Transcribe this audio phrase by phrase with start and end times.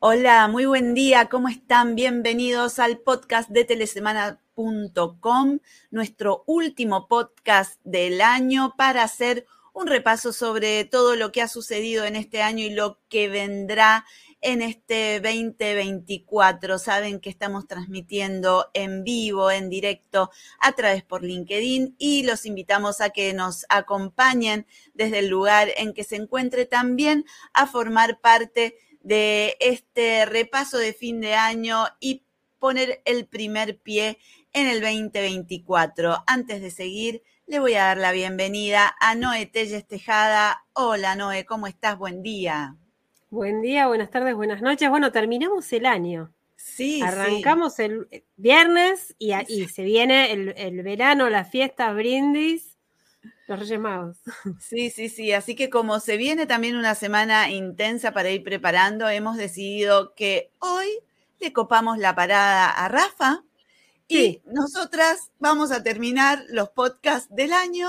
[0.00, 1.96] Hola, muy buen día, ¿cómo están?
[1.96, 5.58] Bienvenidos al podcast de telesemana.com,
[5.90, 12.04] nuestro último podcast del año para hacer un repaso sobre todo lo que ha sucedido
[12.04, 14.04] en este año y lo que vendrá
[14.40, 16.78] en este 2024.
[16.78, 20.30] Saben que estamos transmitiendo en vivo, en directo,
[20.60, 25.92] a través por LinkedIn y los invitamos a que nos acompañen desde el lugar en
[25.92, 32.24] que se encuentre también a formar parte de este repaso de fin de año y
[32.58, 34.18] poner el primer pie
[34.52, 36.24] en el 2024.
[36.26, 40.64] Antes de seguir, le voy a dar la bienvenida a Noé Telles Tejada.
[40.72, 41.98] Hola Noé, ¿cómo estás?
[41.98, 42.76] Buen día.
[43.30, 44.88] Buen día, buenas tardes, buenas noches.
[44.88, 46.32] Bueno, terminamos el año.
[46.56, 52.77] Sí, Arrancamos el viernes y, ahí se viene el, el verano, las fiestas, brindis
[53.48, 54.18] los Reyes Magos.
[54.60, 55.32] Sí, sí, sí.
[55.32, 60.52] Así que como se viene también una semana intensa para ir preparando, hemos decidido que
[60.58, 60.86] hoy
[61.40, 63.44] le copamos la parada a Rafa
[64.06, 67.88] y nosotras vamos a terminar los podcasts del año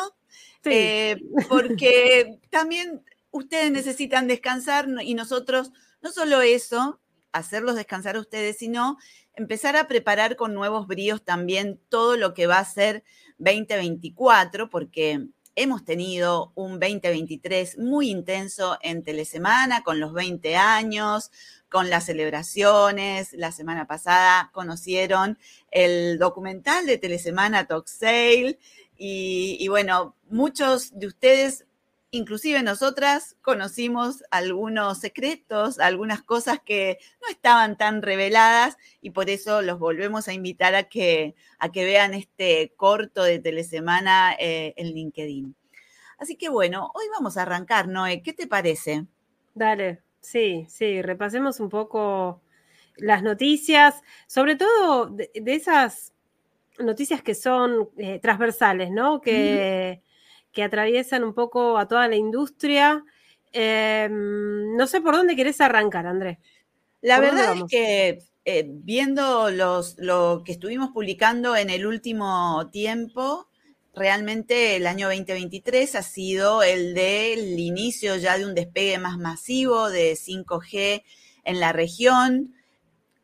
[0.64, 7.00] eh, porque también ustedes necesitan descansar y nosotros, no solo eso,
[7.32, 8.98] hacerlos descansar a ustedes, sino
[9.34, 13.04] empezar a preparar con nuevos bríos también todo lo que va a ser
[13.38, 21.32] 2024, porque hemos tenido un 2023 muy intenso en Telesemana, con los 20 años,
[21.70, 23.34] con las celebraciones.
[23.34, 25.38] La semana pasada conocieron
[25.72, 28.60] el documental de Telesemana Talk Sale.
[28.98, 31.66] Y, y bueno, muchos de ustedes
[32.12, 39.62] inclusive nosotras conocimos algunos secretos, algunas cosas que no estaban tan reveladas y por eso
[39.62, 44.88] los volvemos a invitar a que, a que vean este corto de Telesemana eh, en
[44.88, 45.56] LinkedIn.
[46.18, 49.06] Así que bueno, hoy vamos a arrancar, Noé, ¿qué te parece?
[49.54, 52.42] Dale, sí, sí, repasemos un poco
[52.98, 56.14] las noticias, sobre todo de, esas
[56.78, 59.22] noticias que son eh, transversales, ¿no?
[59.22, 60.02] Que
[60.52, 63.04] que atraviesan un poco a toda la industria.
[63.52, 66.38] Em, no sé por dónde querés arrancar, Andrés.
[67.02, 73.48] La verdad es que eh, viendo los, lo que estuvimos publicando en el último tiempo,
[73.94, 79.90] realmente el año 2023 ha sido el del inicio ya de un despegue más masivo
[79.90, 81.04] de 5G
[81.44, 82.56] en la región.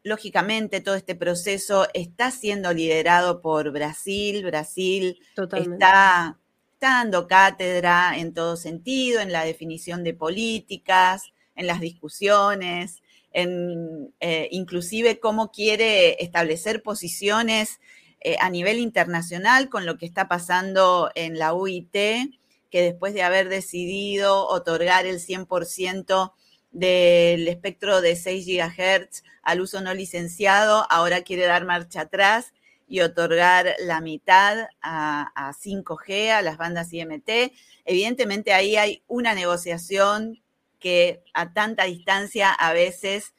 [0.03, 4.45] Lógicamente, todo este proceso está siendo liderado por Brasil.
[4.45, 6.37] Brasil está
[6.79, 11.23] dando cátedra en todo sentido, en la definición de políticas,
[11.55, 17.79] en las discusiones, en eh, inclusive cómo quiere establecer posiciones
[18.21, 23.23] eh, a nivel internacional con lo que está pasando en la UIT, que después de
[23.23, 26.33] haber decidido otorgar el 100%
[26.71, 32.53] del espectro de 6 GHz al uso no licenciado, ahora quiere dar marcha atrás
[32.87, 37.51] y otorgar la mitad a, 5G, a las bandas IMT.
[37.85, 40.41] Evidentemente ahí hay una negociación
[40.79, 43.33] que a tanta distancia a veces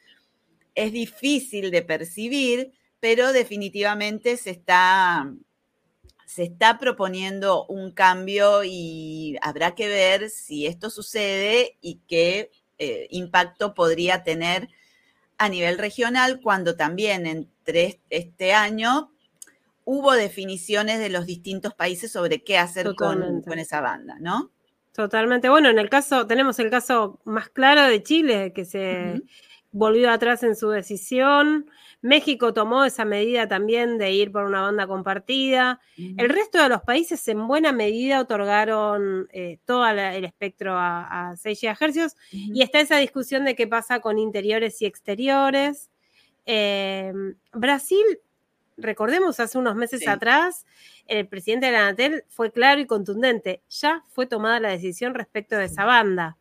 [0.75, 5.33] es difícil de percibir, pero definitivamente se está,
[6.25, 13.07] se está proponiendo un cambio y habrá que ver si esto sucede y qué eh,
[13.11, 14.67] impacto podría tener
[15.37, 19.11] a nivel regional cuando también entre este año
[19.89, 24.51] hubo definiciones de los distintos países sobre qué hacer con, esa banda, ¿no?
[24.91, 25.47] Totalmente.
[25.47, 29.21] Bueno, en el caso, tenemos el caso más claro de Chile, que se
[29.71, 31.69] volvió atrás en su decisión.
[32.01, 35.79] México tomó esa medida también de ir por una banda compartida.
[35.95, 41.61] El resto de los países en buena medida otorgaron eh, todo el espectro a, 6
[41.61, 45.89] GHz y está esa discusión de qué pasa con interiores y exteriores.
[46.45, 47.13] Eh,
[47.53, 48.03] Brasil
[48.77, 50.65] recordemos, hace unos meses atrás,
[51.07, 53.61] el presidente de la Anatel fue claro y contundente.
[53.69, 56.37] Ya fue tomada la decisión respecto de esa banda.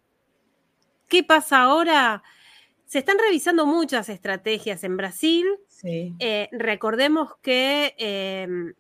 [1.09, 2.23] ¿Qué pasa ahora?
[2.85, 5.47] Se están revisando muchas estrategias en Brasil.
[5.85, 8.75] Eh, recordemos que em,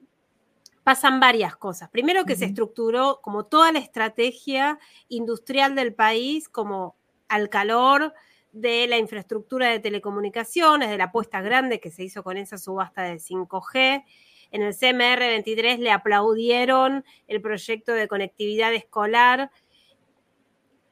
[0.82, 1.88] pasan varias cosas.
[1.90, 6.96] Primero que se estructuró como toda la estrategia industrial del país, como
[7.28, 8.14] al calor
[8.56, 13.02] de la infraestructura de telecomunicaciones, de la apuesta grande que se hizo con esa subasta
[13.02, 14.04] de 5G.
[14.50, 19.50] En el CMR 23 le aplaudieron el proyecto de conectividad escolar,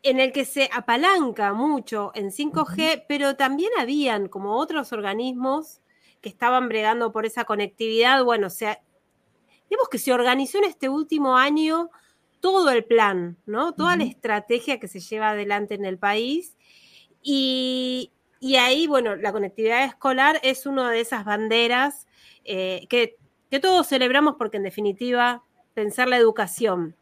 [0.03, 5.81] en el que se apalanca mucho en 5G, pero también habían como otros organismos
[6.21, 8.23] que estaban bregando por esa conectividad.
[8.23, 8.83] Bueno, o sea,
[9.91, 11.91] que se organizó en este último año
[12.41, 13.73] todo el plan, ¿no?
[13.75, 16.57] Toda la estrategia que se lleva adelante en el país
[17.25, 22.07] y, y ahí, bueno, la conectividad escolar es una de esas banderas
[22.45, 23.17] eh, que,
[23.51, 25.43] que, todos celebramos porque en definitiva
[25.73, 26.95] pensar la educación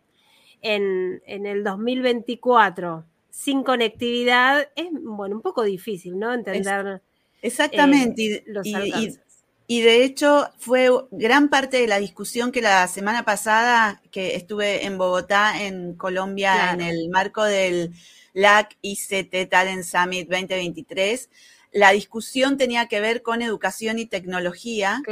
[0.61, 6.33] en, el 2024 sin conectividad es, bueno, un poco difícil, ¿no?
[6.33, 7.03] Entender.
[7.41, 8.37] exactamente.
[8.37, 9.19] Eh, los y,
[9.67, 14.87] y, de hecho fue gran parte de la discusión que la semana pasada que estuve
[14.87, 17.93] en Bogotá, en Colombia, en el marco del
[18.33, 21.31] LAC ICT Talent Summit 2023.
[21.73, 25.03] La discusión tenía que ver con educación y tecnología.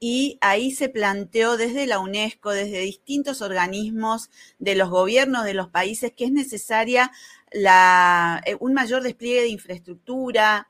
[0.00, 4.28] Y ahí se planteó desde la UNESCO, desde distintos organismos
[4.58, 7.10] de los gobiernos de los países, que es necesaria
[7.50, 10.68] la, eh, un mayor despliegue de infraestructura,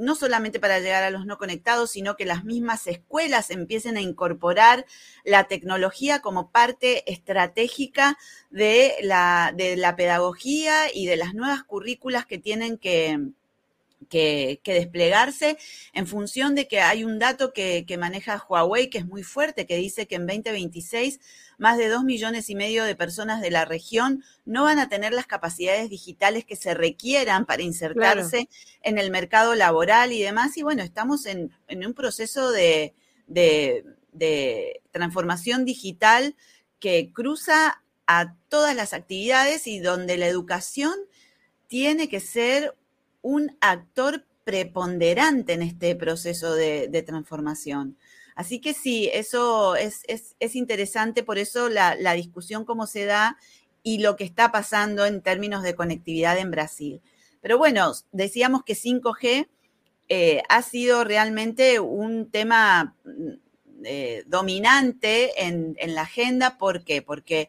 [0.00, 4.00] no solamente para llegar a los no conectados, sino que las mismas escuelas empiecen a
[4.00, 4.86] incorporar
[5.24, 8.18] la tecnología como parte estratégica
[8.50, 13.18] de la, de la pedagogía y de las nuevas currículas que tienen que,
[14.08, 15.58] que, desplegarse
[15.92, 19.66] en función de que hay un dato que, que, maneja Huawei que es muy fuerte,
[19.66, 21.20] que dice que en 2026
[21.58, 25.12] más de dos millones y medio de personas de la región no van a tener
[25.12, 28.48] las capacidades digitales que se requieran para insertarse
[28.82, 30.56] en el mercado laboral y demás.
[30.56, 32.94] Y bueno, estamos en, un proceso de,
[33.26, 36.34] de transformación digital
[36.78, 40.94] que cruza a todas las actividades y donde la educación
[41.68, 42.74] tiene que ser
[43.22, 47.96] un actor preponderante en este proceso de, transformación.
[48.34, 50.04] Así que sí, eso es,
[50.54, 53.36] interesante, por eso la, discusión cómo se da
[53.82, 57.00] y lo que está pasando en términos de conectividad en Brasil.
[57.40, 59.48] Pero bueno, decíamos que 5G
[60.08, 66.58] eh, ha sido realmente un tema mm, eh, dominante en, en, la agenda.
[66.58, 67.00] ¿Por qué?
[67.00, 67.48] Porque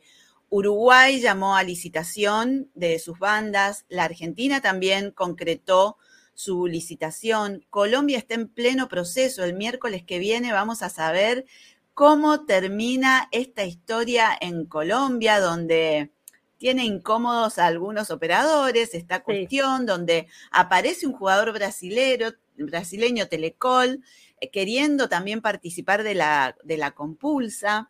[0.53, 5.97] Uruguay llamó a licitación de sus bandas, la Argentina también concretó
[6.33, 11.45] su licitación, Colombia está en pleno proceso, el miércoles que viene vamos a saber
[11.93, 16.11] cómo termina esta historia en Colombia, donde
[16.57, 24.03] tiene incómodos a algunos operadores, esta cuestión donde aparece un jugador brasilero, brasileño Telecol,
[24.41, 27.89] eh, queriendo también participar de la, de la compulsa.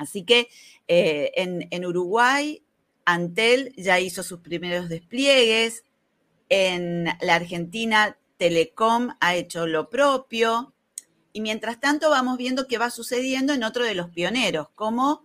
[0.00, 0.48] Así que
[0.88, 2.62] eh, en, Uruguay,
[3.04, 5.84] Antel ya hizo sus primeros despliegues.
[6.48, 10.72] En la Argentina, Telecom ha hecho lo propio.
[11.34, 15.22] Y mientras tanto vamos viendo qué va sucediendo en otro de los pioneros, como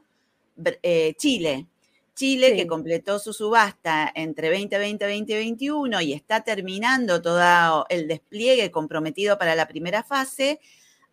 [0.84, 1.68] eh, Chile.
[2.16, 8.72] Chile, que completó su subasta entre 2020 y 2021 y está terminando todo el despliegue
[8.72, 10.62] comprometido para la primera fase,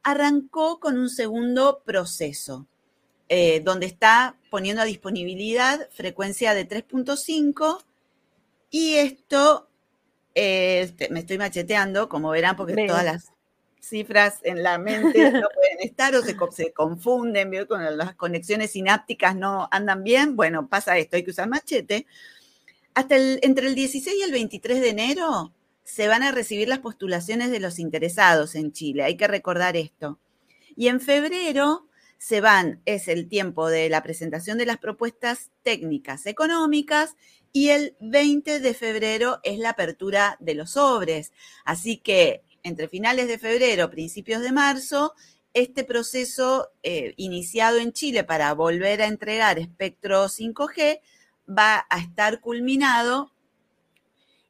[0.02, 2.66] arrancó con un segundo proceso.
[3.34, 7.82] Eh, donde está poniendo a disponibilidad frecuencia de 3.5
[8.68, 9.70] y esto,
[10.34, 13.32] eh, me estoy macheteando, como verán, porque todas las
[13.80, 19.34] cifras en la mente no pueden estar o se, se confunden, con las conexiones sinápticas
[19.34, 22.04] no andan bien, bueno, pasa esto, hay que usar machete.
[22.92, 25.54] Hasta el, entre el 16 y el 23 de enero
[25.84, 30.18] se van a recibir las postulaciones de los interesados en Chile, hay que recordar esto.
[30.76, 31.86] Y en febrero
[32.22, 37.16] se van, es el tiempo de la presentación de las propuestas técnicas económicas
[37.52, 41.32] y el 20 de febrero es la apertura de los sobres.
[41.64, 45.14] Así que entre finales de febrero, principios de marzo,
[45.52, 51.00] este proceso eh, iniciado en Chile para volver a entregar espectro 5G
[51.48, 53.32] va a estar culminado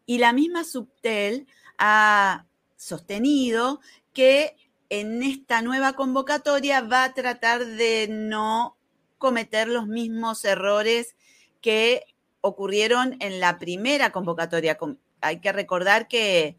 [0.04, 1.46] y la misma Subtel
[1.78, 2.44] ha
[2.76, 3.80] sostenido
[4.12, 4.56] que
[4.92, 8.76] en esta nueva convocatoria va a tratar de no
[9.16, 11.16] cometer los mismos errores
[11.62, 12.04] que
[12.42, 14.76] ocurrieron en la primera convocatoria.
[15.22, 16.58] Hay que recordar que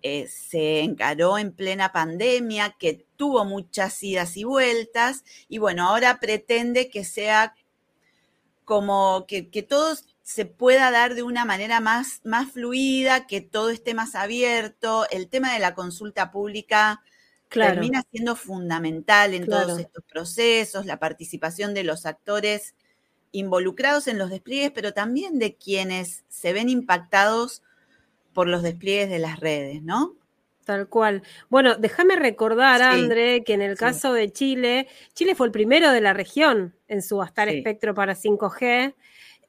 [0.00, 6.20] eh, se encaró en plena pandemia, que tuvo muchas idas y vueltas, y bueno, ahora
[6.20, 7.54] pretende que sea
[8.64, 13.68] como que, que todo se pueda dar de una manera más, más fluida, que todo
[13.68, 15.06] esté más abierto.
[15.10, 17.02] El tema de la consulta pública
[17.48, 22.74] termina siendo fundamental en todos estos procesos, la participación de los actores
[23.32, 27.62] involucrados en los despliegues, pero también de quienes se ven impactados
[28.32, 30.14] por los despliegues de las redes, ¿no?
[30.64, 31.22] Tal cual.
[31.48, 36.02] Bueno, déjame recordar, André, que en el caso de Chile, Chile fue el primero de
[36.02, 38.94] la región en subastar espectro para 5G.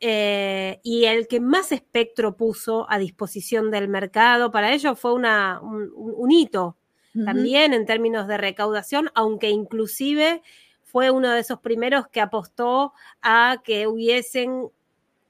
[0.02, 5.60] Eh, y el que más espectro puso a disposición del mercado, para ello fue una,
[5.62, 6.79] un hito
[7.26, 10.42] también en términos de recaudación, aunque inclusive
[10.84, 14.70] fue uno de esos primeros que apostó a que hubiesen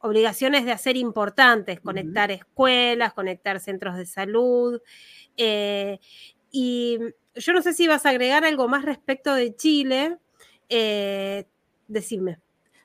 [0.02, 4.82] obligaciones de hacer importantes, conectar escuelas, conectar centros de salud.
[5.36, 6.00] Eh,
[6.52, 6.98] y
[7.36, 10.18] yo no sé si vas a agregar algo más respecto de Chile.
[10.70, 11.46] Eh,
[11.88, 12.40] decime.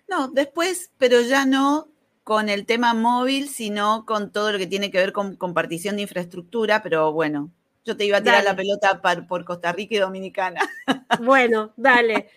[0.09, 1.89] No, después, pero ya no
[2.25, 6.03] con el tema móvil, sino con todo lo que tiene que ver con compartición de
[6.03, 7.51] infraestructura, pero bueno,
[7.85, 10.61] yo te iba a tirar la pelota por Costa Rica y Dominicana.
[11.21, 12.31] Bueno, dale.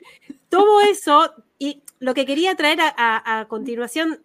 [0.49, 4.23] Todo eso, y lo que quería traer a, continuación,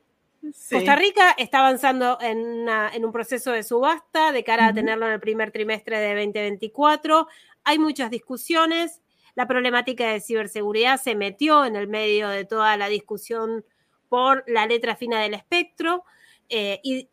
[0.71, 5.21] Costa Rica está avanzando en, un proceso de subasta de cara a tenerlo en el
[5.21, 7.29] primer trimestre de 2024.
[7.65, 9.01] Hay muchas discusiones.
[9.35, 13.65] La problemática de ciberseguridad se metió en el medio de toda la discusión
[14.09, 16.05] por la letra fina del espectro.
[16.51, 17.09] Eh, y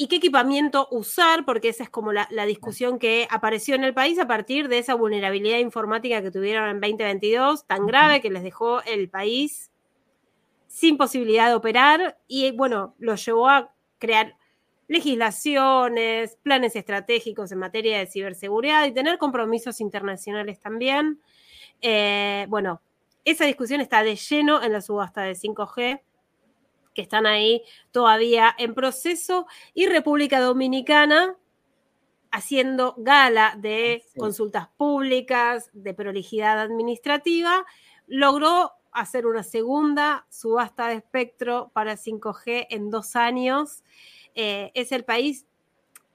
[0.00, 4.16] y qué equipamiento usar, porque esa es como la, discusión que apareció en el país
[4.20, 8.80] a partir de esa vulnerabilidad informática que tuvieron en 2022, tan grave que les dejó
[8.84, 9.72] el país
[10.68, 14.36] sin posibilidad de operar y bueno, lo llevó a crear
[14.86, 21.20] legislaciones, planes estratégicos en materia de ciberseguridad y tener compromisos internacionales también.
[21.80, 22.80] Eh, bueno,
[23.24, 26.02] esa discusión está de lleno en la subasta de 5G
[26.98, 27.62] que están ahí
[27.92, 31.36] todavía en proceso, y República Dominicana
[32.32, 37.64] haciendo gala de consultas públicas, de prolijidad administrativa,
[38.08, 43.84] logró hacer una segunda subasta de espectro para 5G en dos años.
[44.34, 45.46] Eh, es el país,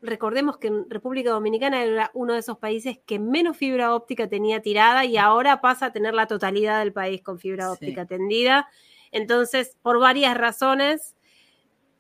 [0.02, 5.06] recordemos que República Dominicana era uno de esos países que menos fibra óptica tenía tirada
[5.06, 8.68] y ahora pasa a tener la totalidad del país con fibra óptica tendida.
[9.14, 11.16] Entonces, por varias razones,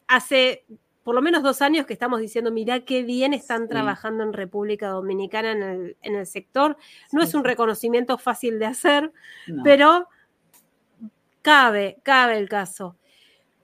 [0.07, 0.65] hace
[1.03, 4.87] por lo menos dos años que estamos diciendo, mirá qué bien están trabajando en República
[4.87, 6.77] Dominicana en el, sector.
[7.11, 9.11] No es un reconocimiento fácil de hacer,
[9.65, 10.07] pero
[11.41, 12.95] cabe, cabe el caso.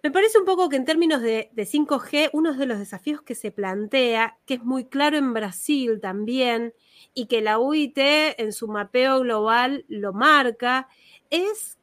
[0.03, 3.35] Me parece un poco que en términos de, de, 5G, uno de los desafíos que
[3.35, 6.73] se plantea, que es muy claro en Brasil también,
[7.13, 10.87] y que la UIT en su mapeo global lo marca,
[11.29, 11.78] es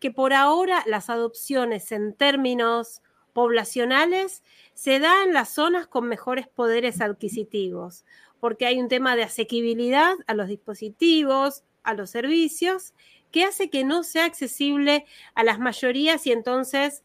[0.00, 3.02] que por ahora las adopciones en términos
[3.32, 4.42] poblacionales
[4.74, 8.04] se dan en las zonas con mejores poderes adquisitivos,
[8.40, 12.94] porque hay un tema de asequibilidad a los dispositivos, a los servicios,
[13.30, 16.26] que hace que no sea accesible a las mayorías.
[16.26, 17.02] Y entonces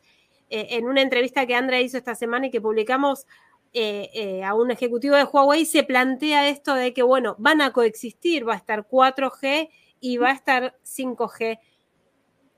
[0.49, 3.25] eh, en una entrevista que Andrea hizo esta semana y que publicamos
[3.73, 7.73] eh, eh, a un ejecutivo de Huawei se plantea esto de que, bueno, van a
[7.73, 9.69] coexistir, va a estar 4G
[9.99, 11.59] y va a estar 5G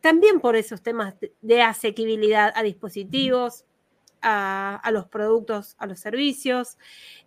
[0.05, 3.65] también por esos temas de asequibilidad a dispositivos,
[4.21, 6.77] a, los productos, a los servicios.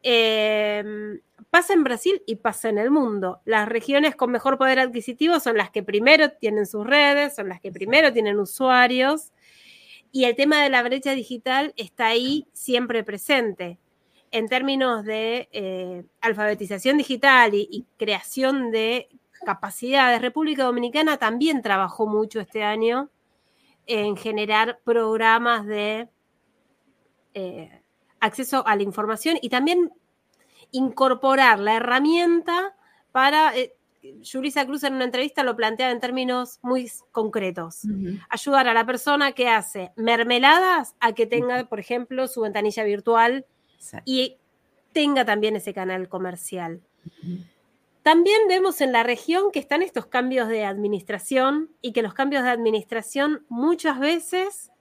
[0.04, 1.20] Em,
[1.50, 3.40] pasa en Brasil y pasa en el mundo.
[3.44, 7.60] Las regiones con mejor poder adquisitivo son las que primero tienen sus redes, son las
[7.60, 9.32] que primero tienen usuarios.
[10.12, 13.80] Y el tema de la brecha digital está ahí siempre presente.
[14.30, 19.08] En términos de eh, alfabetización digital y creación de
[19.44, 20.20] capacidades.
[20.20, 23.10] República Dominicana también trabajó mucho este año
[23.86, 26.08] en generar programas de
[27.34, 27.82] eh,
[28.20, 29.92] acceso a la información y también
[30.70, 32.76] incorporar la herramienta
[33.12, 33.56] para...
[33.56, 33.74] Eh,
[34.22, 37.82] Yulisa Cruz en una entrevista lo planteaba en términos muy concretos.
[38.28, 43.44] Ayudar a la persona que hace mermeladas a que tenga, por ejemplo, su ventanilla virtual
[44.04, 44.36] y
[44.92, 46.80] tenga también ese canal comercial.
[48.08, 52.42] También vemos en la región que están estos cambios de administración y que los cambios
[52.42, 54.72] de administración muchas veces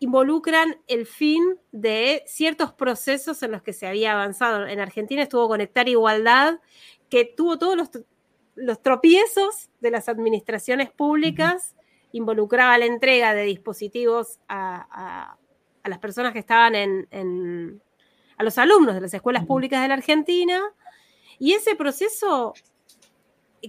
[0.00, 4.66] involucran el fin de ciertos procesos en los que se había avanzado.
[4.66, 6.58] En Argentina estuvo Conectar Igualdad,
[7.08, 7.76] que tuvo todos
[8.56, 11.76] los, tropiezos de las administraciones públicas,
[12.10, 15.36] involucraba la entrega de dispositivos a,
[15.84, 17.80] las personas que estaban en,
[18.36, 20.60] a los alumnos de las escuelas públicas de la Argentina,
[21.40, 22.52] y ese proceso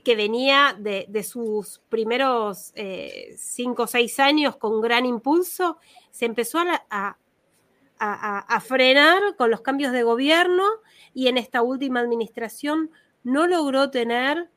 [0.04, 5.78] que venía de, sus primeros eh, cinco o seis años con gran impulso,
[6.12, 7.18] se empezó a,
[8.62, 10.66] frenar con los cambios de gobierno
[11.14, 12.92] y en esta última administración
[13.24, 14.50] no logró tener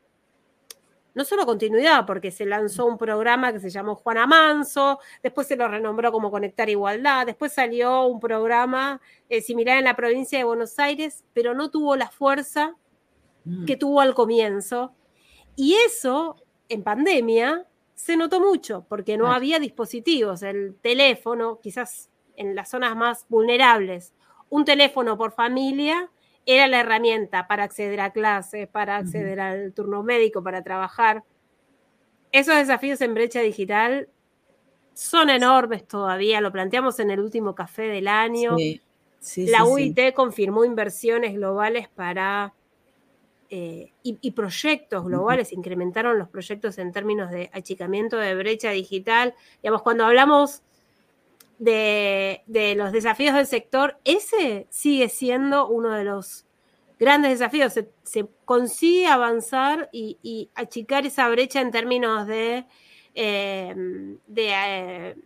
[1.14, 5.54] no solo continuidad, porque se lanzó un programa que se llamó Juana Manso, después se
[5.54, 10.44] lo renombró como Conectar Igualdad, después salió un programa eh, similar en la provincia de
[10.44, 12.74] Buenos Aires, pero no tuvo la fuerza
[13.44, 13.64] Mm.
[13.66, 14.92] que tuvo al comienzo.
[15.56, 16.36] Y eso,
[16.68, 20.42] en pandemia, se notó mucho, porque no había dispositivos.
[20.42, 24.12] El teléfono, quizás en las zonas más vulnerables,
[24.48, 26.10] un teléfono por familia
[26.46, 31.24] era la herramienta para acceder a clases, para acceder al turno médico, para trabajar.
[32.32, 34.08] Esos desafíos en brecha digital
[34.92, 38.56] son enormes todavía, lo planteamos en el último café del año.
[39.36, 42.52] la UIT confirmó inversiones globales para
[43.56, 49.32] eh, y, proyectos globales, incrementaron los proyectos en términos de achicamiento de brecha digital.
[49.62, 50.62] Digamos, cuando hablamos
[51.60, 52.42] de,
[52.76, 56.46] los desafíos del sector, ese sigue siendo uno de los
[56.98, 57.72] grandes desafíos.
[58.02, 62.66] Se, consigue avanzar y, achicar esa brecha en términos de,
[63.14, 63.72] eh,
[64.26, 65.16] de eh,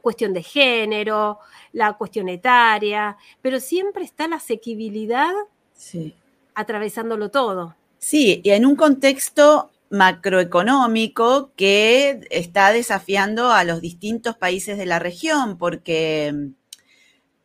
[0.00, 1.38] cuestión de género,
[1.72, 5.32] la cuestión etaria, pero siempre está la asequibilidad
[5.72, 6.16] sí
[6.54, 7.76] atravesándolo todo.
[7.98, 14.98] Sí, y en un contexto macroeconómico que está desafiando a los distintos países de la
[14.98, 16.54] región, porque mm,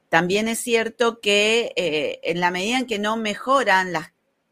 [0.10, 3.94] también es cierto que eh, en la medida en que no mejoran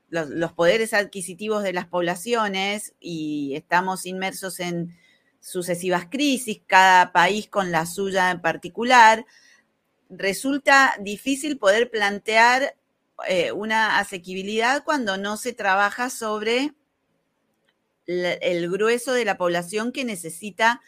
[0.10, 4.96] los, poderes adquisitivos de las poblaciones y estamos inmersos en
[5.40, 9.26] sucesivas crisis, cada país con la suya en particular,
[10.10, 12.76] resulta difícil poder plantear
[13.28, 16.74] eh, una asequibilidad cuando no se trabaja sobre
[18.06, 20.82] el grueso de la población que necesita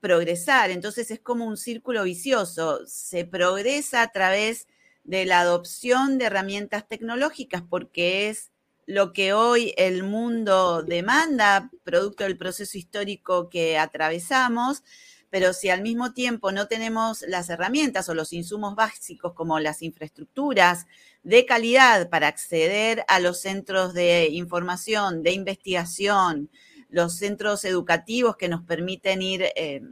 [0.00, 0.70] progresar.
[0.70, 2.80] Entonces es como un círculo vicioso.
[2.86, 4.66] Se progresa a través
[5.04, 8.50] de la adopción de herramientas tecnológicas porque es
[8.86, 14.82] lo que hoy el mundo demanda, producto del proceso histórico que atravesamos,
[15.30, 19.82] pero si al mismo tiempo no tenemos las herramientas o los insumos básicos como las
[19.82, 20.86] infraestructuras
[21.22, 26.50] de calidad para acceder a los centros de información, de investigación,
[26.88, 29.82] los centros educativos que nos permiten ir eh,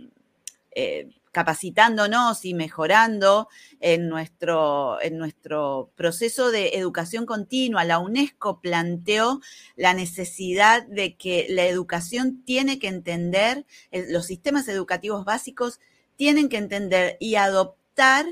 [0.74, 3.48] eh, capacitándonos y mejorando
[3.80, 7.84] en nuestro, en nuestro proceso de educación continua.
[7.84, 9.40] La UNESCO planteó
[9.76, 15.80] la necesidad de que la educación tiene que entender, los sistemas educativos básicos
[16.16, 18.24] tienen que entender y adoptar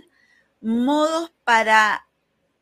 [0.60, 2.06] modos para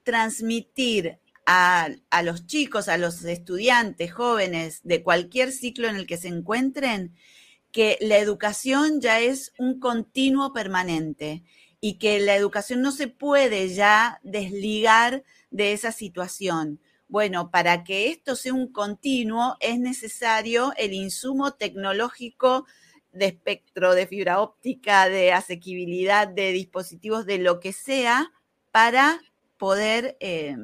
[0.05, 6.17] transmitir a, a, los chicos, a los estudiantes jóvenes de cualquier ciclo en el que
[6.17, 7.15] se encuentren,
[7.73, 11.43] que la educación ya es un continuo permanente
[11.81, 16.81] y que la educación no se puede ya desligar de esa situación.
[17.09, 22.67] Bueno, para que esto sea un continuo es necesario el insumo tecnológico
[23.13, 28.31] de espectro, de fibra óptica, de asequibilidad, de dispositivos, de lo que sea,
[28.71, 29.21] para
[29.59, 30.57] poder eh,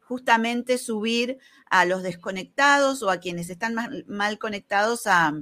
[0.00, 1.38] justamente subir
[1.70, 3.76] a los desconectados o a quienes están
[4.08, 5.32] mal conectados a,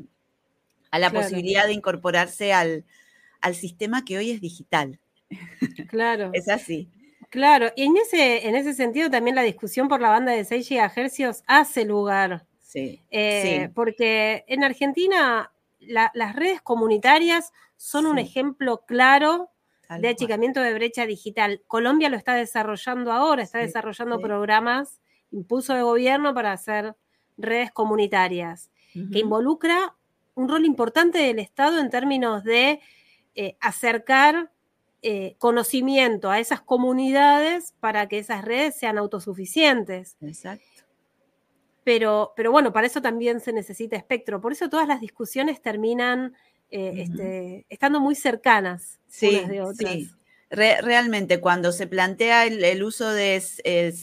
[0.90, 2.84] a la posibilidad de incorporarse al,
[3.54, 4.98] sistema que hoy es digital.
[5.88, 6.30] Claro.
[6.32, 6.88] es así.
[7.30, 10.68] Claro, y en ese, en ese sentido también la discusión por la banda de 6
[10.68, 12.44] GHz hace lugar.
[12.60, 19.50] Sí, eh, Porque en Argentina las redes comunitarias son un ejemplo claro
[19.98, 21.62] de achicamiento de brecha digital.
[21.66, 25.00] Colombia lo está desarrollando ahora, está desarrollando programas,
[25.30, 26.94] impulso de gobierno para hacer
[27.36, 29.96] redes comunitarias, que involucra
[30.40, 32.80] un rol importante del Estado en términos de
[33.34, 34.50] eh, acercar
[35.02, 40.16] eh, conocimiento a esas comunidades para que esas redes sean autosuficientes.
[40.20, 40.64] Exacto.
[41.84, 44.40] Pero, pero bueno, para eso también se necesita espectro.
[44.40, 46.34] Por eso todas las discusiones terminan
[46.70, 49.92] eh, este, estando muy cercanas unas de otras.
[49.92, 50.10] Sí.
[50.50, 53.42] realmente, cuando se plantea el, uso de,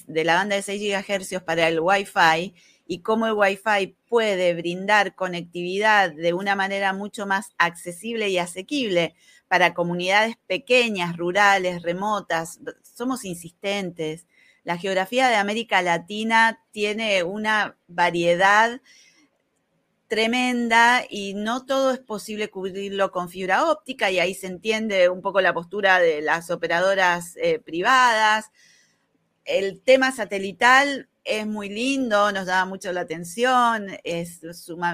[0.07, 2.53] de, la banda de 6 GHz para el Wi-Fi,
[2.87, 9.15] y cómo el Wi-Fi puede brindar conectividad de una manera mucho más accesible y asequible
[9.47, 12.59] para comunidades pequeñas, rurales, remotas.
[12.81, 14.25] Somos insistentes.
[14.63, 18.81] La geografía de América Latina tiene una variedad
[20.07, 25.21] tremenda y no todo es posible cubrirlo con fibra óptica y ahí se entiende un
[25.21, 28.51] poco la postura de las operadoras eh, privadas.
[29.43, 34.41] El tema satelital es muy lindo, nos da mucho la atención, es,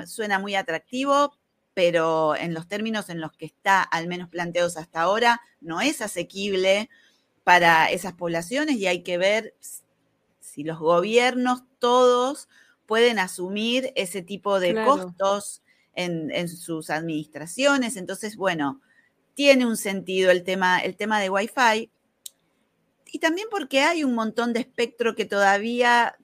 [0.05, 1.37] suena muy atractivo,
[1.73, 6.01] pero en los términos en los que está, al menos planteados hasta ahora, no es
[6.01, 6.89] asequible
[7.43, 9.55] para esas poblaciones y hay que ver
[10.39, 12.49] si los gobiernos todos
[12.85, 15.61] pueden asumir ese tipo de costos
[15.95, 17.95] en, en, sus administraciones.
[17.95, 18.81] Entonces, bueno,
[19.33, 21.89] tiene un sentido el tema, el tema de Wi-Fi.
[23.11, 26.17] Y también porque hay un montón de espectro que todavía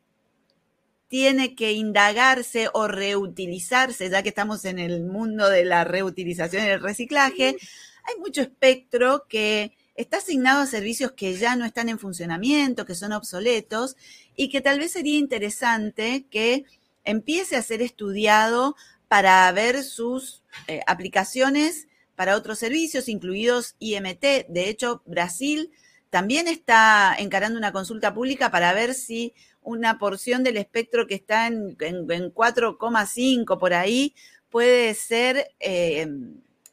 [1.10, 6.70] tiene que indagarse o reutilizarse, ya que estamos en el mundo de la reutilización y
[6.70, 7.58] el reciclaje,
[8.04, 12.96] hay mucho espectro que está asignado a servicios que ya no están en funcionamiento, que
[12.96, 13.98] son obsoletos
[14.36, 16.64] y que tal vez sería interesante que
[17.04, 18.76] empiece a ser estudiado
[19.08, 24.48] para ver sus eh, aplicaciones para otros servicios, incluidos IMT.
[24.48, 25.72] De hecho, Brasil
[26.10, 29.34] también está encarando una consulta pública para ver si
[29.70, 34.16] una porción del espectro que está en, 4,5 por ahí
[34.50, 36.08] puede ser, eh,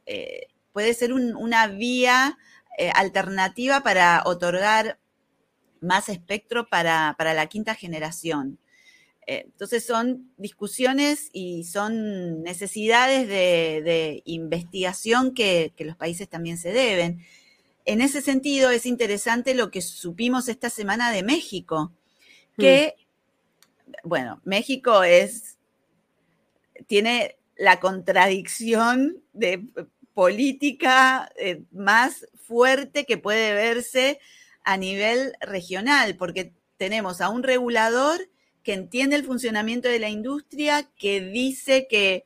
[0.06, 2.38] eh, puede ser una vía
[2.78, 4.98] eh, alternativa para otorgar
[5.82, 8.58] más espectro para, la quinta generación.
[9.28, 17.20] Entonces son discusiones y son necesidades de, investigación que, los países también se deben.
[17.84, 21.92] En ese sentido, es interesante lo que supimos esta semana de México,
[22.56, 22.94] que,
[23.86, 23.92] mm.
[24.04, 25.58] bueno, México es,
[26.86, 29.62] tiene la contradicción de
[30.14, 34.18] política eh, más fuerte que puede verse
[34.64, 38.28] a nivel regional, porque tenemos a un regulador
[38.62, 42.24] que entiende el funcionamiento de la industria, que dice que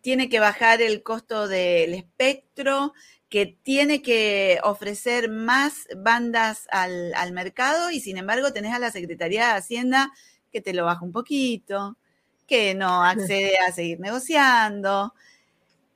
[0.00, 2.92] tiene que bajar el costo del espectro,
[3.32, 9.46] que tiene que ofrecer más bandas al, mercado y sin embargo tenés a la Secretaría
[9.46, 10.12] de Hacienda
[10.52, 11.96] que te lo baja un poquito,
[12.46, 15.14] que no accede a seguir negociando.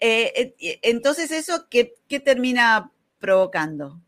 [0.00, 4.00] Eh, eh, entonces, ¿eso qué, qué termina provocando?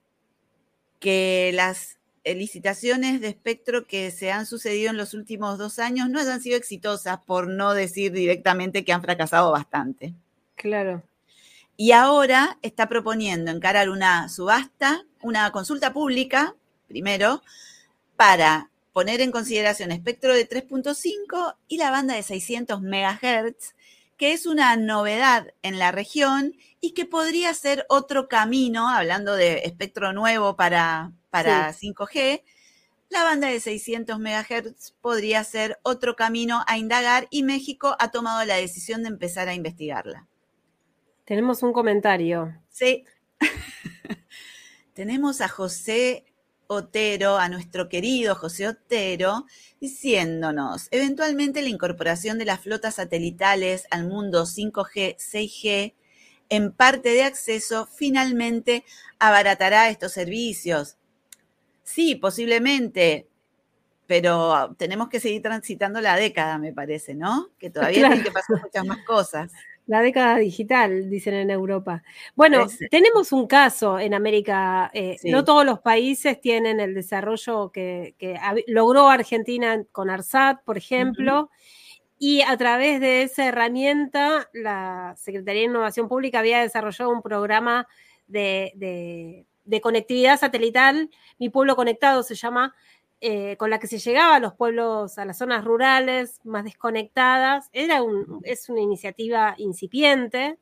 [0.99, 6.19] Que las licitaciones de espectro que se han sucedido en los últimos dos años no
[6.19, 10.15] han sido exitosas, por no decir directamente que han fracasado bastante.
[10.55, 11.03] Claro.
[11.81, 16.57] Y ahora está proponiendo encarar una subasta, una consulta pública,
[16.89, 17.41] primero,
[18.17, 23.77] para poner en consideración espectro de 3.5 y la banda de 600 MHz,
[24.17, 29.59] que es una novedad en la región y que podría ser otro camino, hablando de
[29.59, 32.43] espectro nuevo para, para 5G,
[33.09, 38.45] la banda de 600 MHz podría ser otro camino a indagar y México ha tomado
[38.45, 40.27] la decisión de empezar a investigarla.
[41.29, 42.55] Tenemos un comentario.
[42.71, 43.05] Sí.
[44.95, 46.25] Tenemos a José
[46.69, 49.45] Otero, a nuestro querido José Otero,
[49.79, 55.95] diciéndonos, eventualmente la incorporación de las flotas satelitales al mundo 5G, 6G,
[56.49, 58.87] en parte de acceso, finalmente
[59.19, 60.97] abaratará estos servicios.
[61.83, 63.29] Sí, posiblemente,
[64.07, 67.51] pero tenemos que seguir transitando la década, me parece, ¿no?
[67.59, 69.53] Que todavía tienen que pasar muchas más cosas.
[69.89, 72.05] La década digital, dicen en Europa.
[72.37, 78.15] Bueno, tenemos un caso en América, eh, no todos los países tienen el desarrollo que,
[78.67, 81.51] logró Argentina con ARSAT, por ejemplo,
[82.19, 87.89] y a través de esa herramienta, la Secretaría de Innovación Pública había desarrollado un programa
[88.27, 92.75] de de conectividad satelital, Mi Pueblo Conectado se llama,
[93.21, 97.69] eh, con la que se llegaba a los pueblos, a las zonas rurales más desconectadas.
[97.73, 100.59] Era un, es una iniciativa incipiente,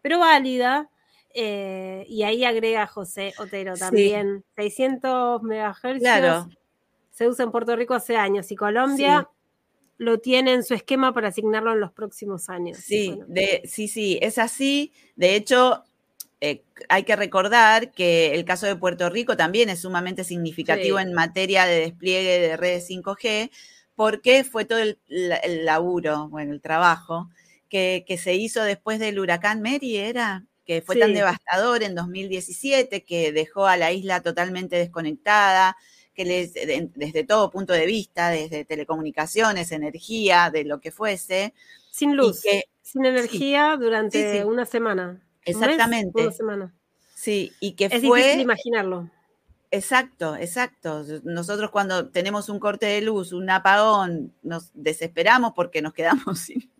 [0.00, 0.88] pero válida.
[1.34, 4.44] Eh, y ahí agrega José Otero también.
[4.56, 6.48] 600 MHz
[7.10, 9.28] se usa en Puerto Rico hace años y Colombia
[9.98, 12.78] lo tiene en su esquema para asignarlo en los próximos años.
[12.78, 14.92] Sí, de, sí, sí, es así.
[15.14, 15.84] De hecho,
[16.44, 21.12] eh, hay que recordar que el caso de Puerto Rico también es sumamente significativo en
[21.12, 23.48] materia de despliegue de redes 5G,
[23.94, 24.98] porque fue todo el,
[25.64, 27.30] laburo, bueno, el trabajo
[27.68, 33.30] que, se hizo después del huracán Mary, era que fue tan devastador en 2017, que
[33.30, 35.76] dejó a la isla totalmente desconectada,
[36.12, 41.54] que les, desde todo punto de vista, desde telecomunicaciones, energía, de lo que fuese.
[41.92, 42.42] Sin luz,
[42.82, 45.22] sin energía durante una semana.
[45.44, 46.32] Exactamente.
[46.32, 46.72] semana.
[47.14, 48.18] Sí, y que es fue.
[48.18, 49.10] difícil imaginarlo.
[49.70, 51.02] Exacto, exacto.
[51.24, 56.70] Nosotros cuando tenemos un corte de luz, un apagón, nos desesperamos porque nos quedamos sin,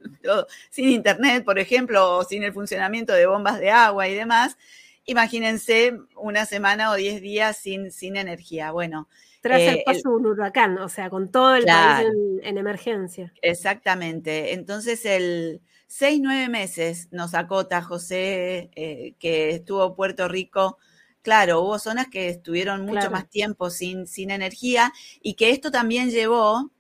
[0.69, 4.59] sin internet, por ejemplo, o sin el funcionamiento de bombas de agua y demás.
[5.07, 8.73] Imagínense una semana o diez días sin, sin energía.
[8.73, 9.09] Bueno.
[9.41, 12.09] Tras el eh, paso de un huracán, o sea, con todo el país
[12.43, 13.33] en emergencia.
[13.43, 14.53] Exactamente.
[14.53, 15.63] Entonces el,
[15.93, 20.79] seis, nueve meses nos acota José, eh, que estuvo Puerto Rico.
[21.21, 26.11] Claro, hubo zonas que estuvieron mucho más tiempo sin, sin energía y que esto también
[26.11, 26.73] llevó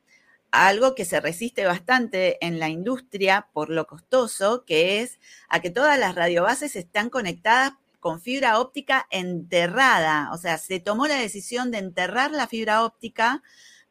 [0.50, 5.20] a algo que se resiste bastante en la industria por lo costoso, que es
[5.50, 10.30] a que todas las radiobases están conectadas con fibra óptica enterrada.
[10.32, 13.42] O sea, se tomó la decisión de enterrar la fibra óptica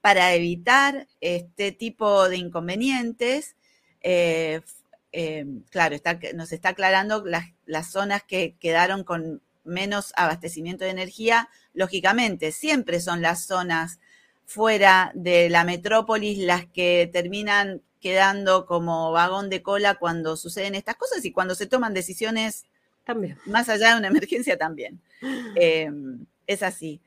[0.02, 3.56] para evitar este tipo de inconvenientes.
[4.02, 4.62] Eh,
[5.12, 5.98] eh, claro,
[6.36, 11.50] nos está aclarando las, zonas que quedaron con menos abastecimiento de energía.
[11.74, 14.00] Lógicamente, siempre son las zonas
[14.46, 20.96] fuera de la metrópolis las que terminan quedando como vagón de cola cuando suceden estas
[20.96, 22.66] cosas y cuando se toman decisiones
[23.04, 23.38] también.
[23.46, 25.00] Más allá de una emergencia también.
[25.56, 27.00] Em, es así.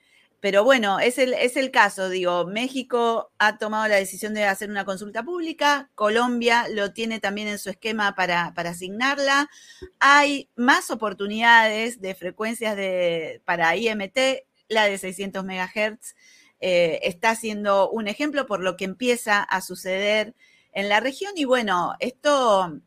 [0.44, 4.68] Pero bueno, es el, es el caso, digo, México ha tomado la decisión de hacer
[4.68, 9.48] una consulta pública, Colombia lo tiene también en su esquema para, asignarla,
[10.00, 14.18] hay más oportunidades de frecuencias de, para IMT,
[14.68, 16.14] la de 600 MHz
[16.61, 20.35] eh, está siendo un ejemplo por lo que empieza a suceder
[20.74, 21.33] en la región.
[21.37, 22.83] Y bueno, esto,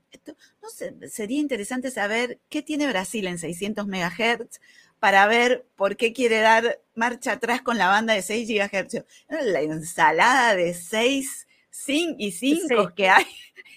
[1.09, 4.59] sería interesante saber qué tiene Brasil en 600 MHz
[4.99, 9.05] para ver por qué quiere dar marcha atrás con la banda de 6 GHz.
[9.27, 11.47] La ensalada de 6
[12.17, 13.25] y 5 que hay.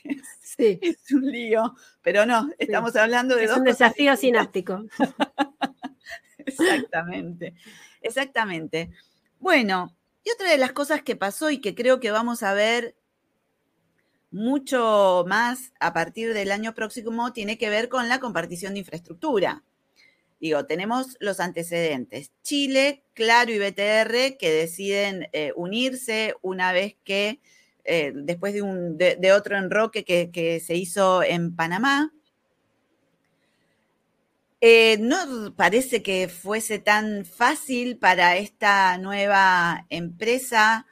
[0.50, 0.78] Sí.
[0.83, 4.85] Es un lío, pero no, estamos hablando de es un desafío sináptico.
[6.38, 7.54] exactamente,
[8.02, 8.90] exactamente.
[9.38, 12.96] Bueno, y otra de las cosas que pasó y que creo que vamos a ver
[14.30, 19.62] mucho más a partir del año próximo tiene que ver con la compartición de infraestructura.
[20.40, 22.33] Digo, tenemos los antecedentes.
[22.42, 27.40] Chile, Claro y BTR que deciden eh, unirse una vez que,
[27.85, 32.14] eh, después de, un, de, otro enroque que, se hizo en Panamá.
[34.62, 40.87] Eh, no parece que fuese tan fácil para esta nueva empresa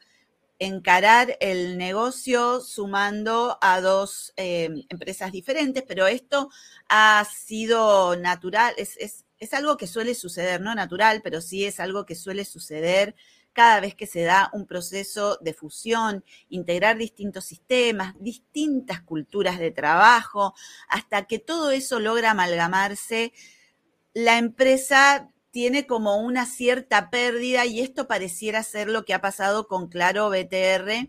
[0.59, 6.51] encarar el negocio sumando a dos empresas diferentes, pero esto
[6.89, 12.15] ha sido natural, es algo que suele suceder, no natural, pero sí es algo que
[12.15, 13.15] suele suceder
[13.53, 19.73] cada vez que se da un proceso de fusión, integrar distintos sistemas, distintas culturas de
[19.73, 20.55] trabajo,
[20.89, 23.33] hasta que todo eso logra amalgamarse,
[24.15, 29.67] la empresa tiene como una cierta pérdida y esto pareciera ser lo que ha pasado
[29.67, 31.09] con Claro BTR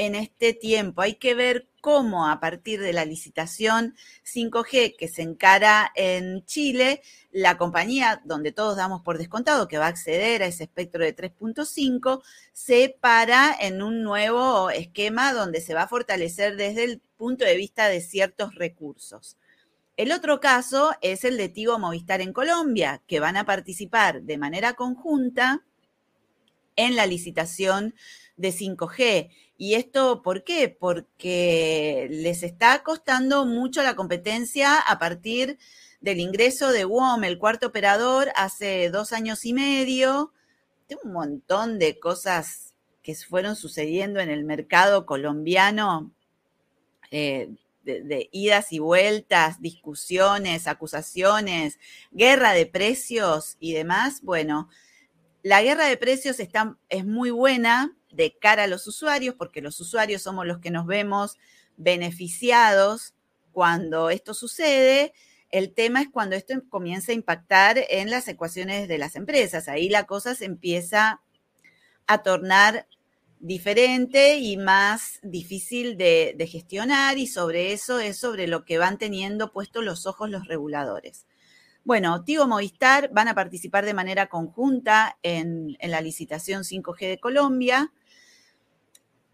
[0.00, 1.02] en este tiempo.
[1.02, 7.02] Hay que ver cómo a partir de la licitación 5G que se encara en Chile,
[7.32, 11.14] la compañía, donde todos damos por descontado que va a acceder a ese espectro de
[11.14, 12.22] 3.5,
[12.54, 17.56] se para en un nuevo esquema donde se va a fortalecer desde el punto de
[17.56, 19.36] vista de ciertos recursos.
[19.98, 24.38] El otro caso es el de Tigo Movistar en Colombia, que van a participar de
[24.38, 25.62] manera conjunta
[26.76, 27.94] en la licitación
[28.36, 29.30] de 5G.
[29.56, 30.68] ¿Y esto por qué?
[30.68, 35.58] Porque les está costando mucho la competencia a partir
[36.00, 40.32] del ingreso de WOM, el cuarto operador, hace dos años y medio.
[40.88, 46.10] De un montón de cosas que fueron sucediendo en el mercado colombiano,
[47.10, 47.50] eh,
[47.82, 51.78] de, idas y vueltas, discusiones, acusaciones,
[52.12, 54.22] guerra de precios y demás.
[54.22, 54.68] Bueno,
[55.42, 59.80] la guerra de precios está, es muy buena de cara a los usuarios, porque los
[59.80, 61.36] usuarios somos los que nos vemos
[61.76, 63.14] beneficiados
[63.52, 65.12] cuando esto sucede.
[65.50, 69.68] El tema es cuando esto comienza a impactar en las ecuaciones de las empresas.
[69.68, 71.20] Ahí la cosa se empieza
[72.06, 72.86] a tornar
[73.40, 79.50] diferente y más difícil de, gestionar y sobre eso es sobre lo que van teniendo
[79.52, 81.26] puestos los ojos los reguladores.
[81.84, 87.92] Bueno, Tigo Movistar van a participar de manera conjunta en, la licitación 5G de Colombia.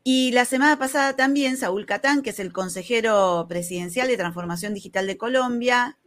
[0.04, 5.08] Y la semana pasada también Saúl Catán, que es el consejero presidencial de Transformación Digital
[5.08, 5.98] de Colombia,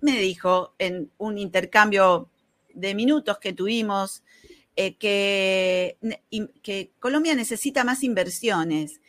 [0.00, 2.30] me dijo en un intercambio
[2.72, 4.22] de minutos que tuvimos
[4.76, 5.98] eh, que,
[6.62, 9.00] que Colombia necesita más inversiones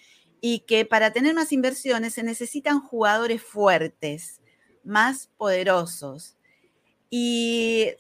[0.41, 4.41] y que para tener más inversiones se necesitan jugadores fuertes,
[4.83, 6.34] más poderosos.
[7.17, 7.93] Y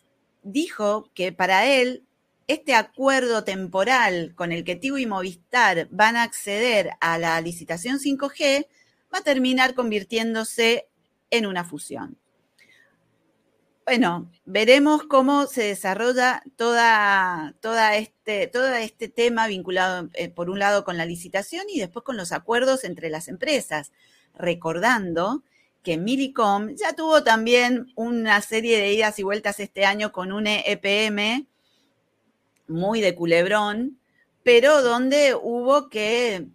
[0.43, 2.03] dijo que para él
[2.47, 7.99] este acuerdo temporal con el que Tigo y Movistar van a acceder a la licitación
[7.99, 8.67] 5G
[9.13, 10.89] va a terminar convirtiéndose
[11.29, 12.17] en una fusión.
[13.85, 20.59] Bueno, veremos cómo se desarrolla toda, toda este, todo este tema vinculado, eh, por un
[20.59, 23.93] lado, con la licitación y después con los acuerdos entre las empresas,
[24.33, 25.41] recordando
[25.85, 30.47] que Milicom ya tuvo también una serie de idas y vueltas este año con un
[30.47, 31.47] EPM
[32.67, 33.99] muy de culebrón,
[34.43, 36.47] pero donde hubo que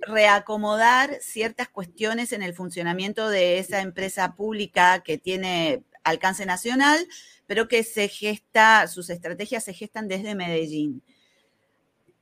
[0.00, 7.06] reacomodar ciertas cuestiones en el funcionamiento de esa empresa pública que tiene alcance nacional,
[7.46, 11.02] pero que se gesta, sus estrategias se gestan desde Medellín.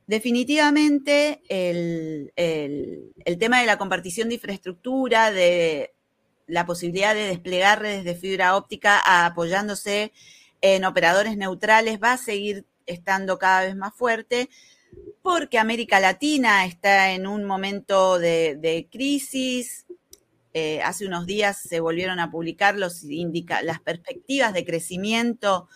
[0.05, 5.91] Definitivamente el, el tema de la compartición de infraestructura, de
[6.51, 10.11] la posibilidad de desplegar redes de fibra óptica apoyándose
[10.59, 14.49] en operadores neutrales va a seguir estando cada vez más fuerte,
[15.21, 19.85] porque América Latina está en un momento de, crisis,
[20.53, 25.69] eh, hace unos días se volvieron a publicar los las perspectivas de crecimiento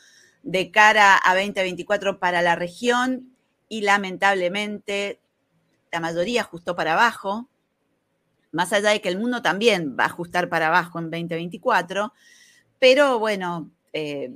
[0.43, 3.33] de cara a 2024 para la región
[3.69, 5.21] y lamentablemente
[5.89, 7.47] la mayoría ajustó para abajo,
[8.55, 12.13] más allá de que el mundo también va a ajustar para abajo en 2024,
[12.79, 14.31] pero bueno, eh,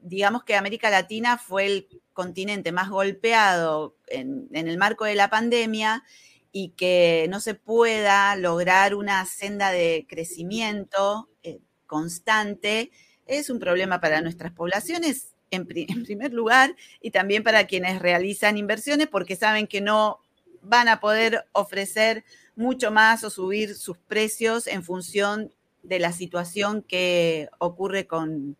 [0.00, 6.02] digamos que América Latina fue el continente más golpeado en, el marco de la pandemia
[6.50, 12.90] y que no se pueda lograr una senda de crecimiento eh, constante
[13.26, 18.58] es un problema para nuestras poblaciones, en, en, primer lugar, y también para quienes realizan
[18.58, 20.18] inversiones, porque saben que no
[20.60, 22.24] van a poder ofrecer
[22.56, 28.56] mucho más o subir sus precios en función de la situación que ocurre con,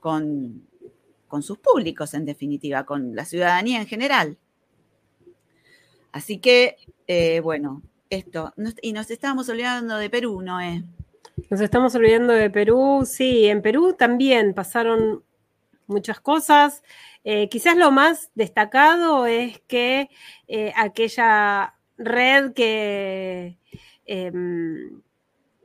[0.00, 0.62] con,
[1.42, 4.38] sus públicos, en definitiva, con la ciudadanía en general.
[6.12, 8.52] Así que, eh, bueno, esto.
[8.82, 10.82] Y nos estábamos olvidando de Perú, ¿no es?
[11.50, 15.22] Nos estamos olvidando de Perú, sí, en Perú también pasaron
[15.86, 16.82] muchas cosas.
[17.24, 20.10] Eh, quizás lo más destacado es que
[20.46, 23.58] eh, aquella red que,
[24.06, 25.02] em,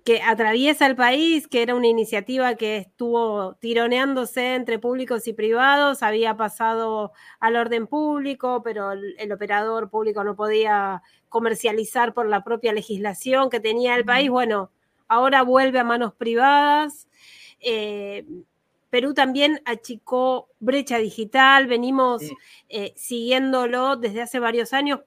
[0.03, 6.03] que atraviesa el país, que era una iniciativa que estuvo tironeándose entre públicos y privados,
[6.03, 12.73] había pasado al orden público, pero el operador público no podía comercializar por la propia
[12.73, 14.29] legislación que tenía el país.
[14.29, 14.71] Bueno,
[15.07, 17.07] ahora vuelve a manos privadas.
[17.59, 18.25] Eh,
[18.89, 22.21] Perú también achicó brecha digital, venimos
[22.69, 24.99] eh, siguiéndolo desde hace varios años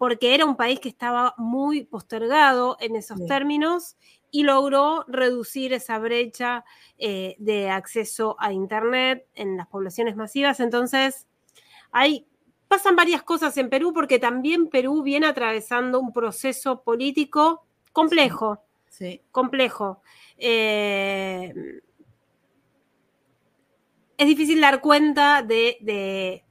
[0.00, 3.98] porque era un país que estaba muy postergado en esos términos
[4.30, 6.64] y logró reducir esa brecha
[6.96, 10.58] eh, de acceso a Internet en las poblaciones masivas.
[10.58, 11.26] Entonces,
[11.92, 12.26] hay,
[12.66, 18.64] pasan varias cosas en Perú porque también Perú viene atravesando un proceso político complejo
[19.30, 20.02] complejo.
[20.36, 21.52] Eh,
[24.16, 26.42] es difícil dar cuenta de,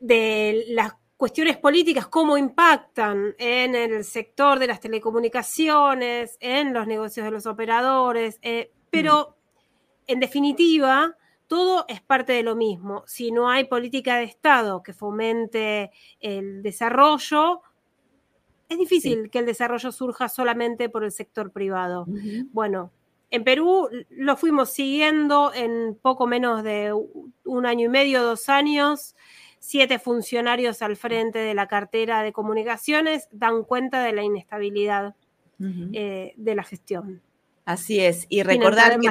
[0.00, 7.24] de, las cuestiones políticas, cómo impactan en el sector de las telecomunicaciones, en los negocios
[7.24, 10.02] de los operadores, eh, pero mm.
[10.08, 13.04] en definitiva, todo es parte de lo mismo.
[13.06, 17.62] Si no hay política de Estado que fomente el desarrollo,
[18.68, 22.06] es difícil que el desarrollo surja solamente por el sector privado.
[22.50, 22.90] Bueno,
[23.30, 26.92] en Perú lo fuimos siguiendo en poco menos de
[27.44, 29.14] un año y medio, dos años.
[29.66, 35.14] Siete funcionarios al frente de la cartera de comunicaciones dan cuenta de la inestabilidad
[35.58, 37.22] eh, de la gestión.
[37.64, 39.08] Así es, y recordar que...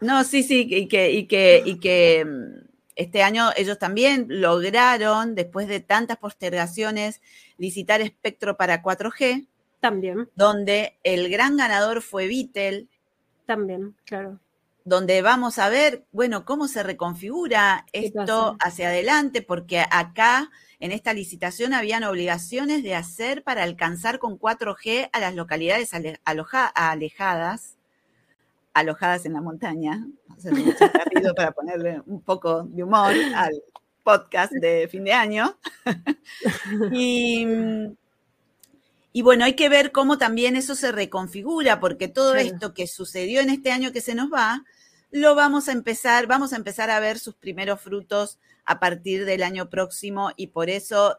[0.00, 5.34] No, sí, sí, y que, y que, y que mm, este año ellos también lograron,
[5.34, 7.22] después de tantas postergaciones,
[7.56, 9.48] licitar espectro para 4G.
[9.80, 10.28] También.
[10.34, 12.90] Donde el gran ganador fue Vitel.
[13.46, 14.40] También, claro.
[14.84, 21.14] Donde vamos a ver, bueno, cómo se reconfigura esto hacia adelante, porque acá en esta
[21.14, 25.90] licitación habían obligaciones de hacer para alcanzar con 4G a las localidades
[26.24, 27.78] alejadas
[28.74, 30.06] alojadas en la montaña.
[31.36, 33.62] para ponerle un poco de humor al
[34.02, 35.56] podcast de fin de año.
[36.92, 37.46] y,
[39.14, 43.40] y, bueno, hay que ver cómo también eso se reconfigura, porque todo esto que sucedió
[43.40, 44.64] en este año que se nos va,
[45.12, 49.44] lo vamos a empezar, vamos a empezar a ver sus primeros frutos a partir del
[49.44, 51.16] año próximo y por eso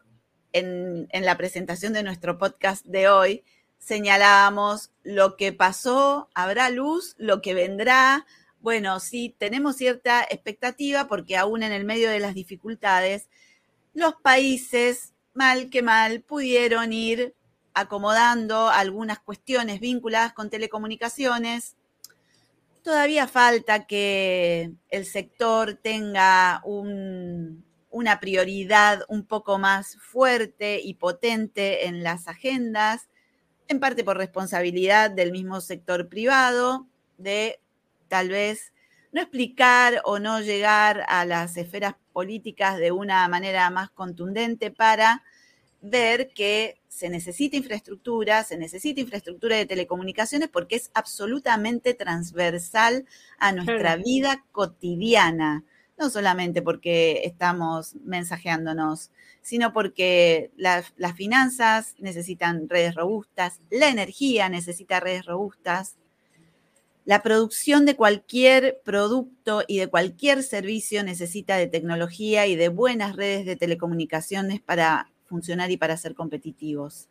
[0.51, 3.43] en, en la presentación de nuestro podcast de hoy
[3.85, 8.25] señalábamos lo que pasó, habrá luz, lo que vendrá.
[8.59, 13.29] Bueno, sí, tenemos cierta expectativa porque aún en el medio de las dificultades,
[13.93, 17.35] los países, mal que mal, pudieron ir
[17.75, 21.75] acomodando algunas cuestiones vinculadas con telecomunicaciones.
[22.81, 32.03] Todavía falta que el sector tenga una prioridad un poco más fuerte y potente en
[32.03, 33.09] las agendas
[33.67, 37.59] en parte por responsabilidad del mismo sector privado, de
[38.07, 38.73] tal vez
[39.11, 45.23] no explicar o no llegar a las esferas políticas de una manera más contundente para
[45.89, 53.05] ver que se necesita infraestructura, se necesita infraestructura de telecomunicaciones porque es absolutamente transversal
[53.37, 55.63] a nuestra vida cotidiana,
[55.97, 59.11] no solamente porque estamos mensajeándonos
[59.45, 65.97] sino porque las finanzas necesitan redes robustas, la energía necesita redes robustas,
[67.05, 73.15] la producción de cualquier producto y de cualquier servicio necesita de tecnología y de buenas
[73.15, 77.09] redes de telecomunicaciones para funcionar y para ser competitivos.